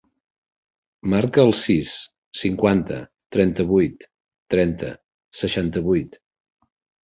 Marca 1.13 1.43
el 1.47 1.53
sis, 1.59 1.91
cinquanta, 2.41 2.99
trenta-vuit, 3.37 4.09
trenta, 4.57 4.93
seixanta-vuit. 5.47 6.23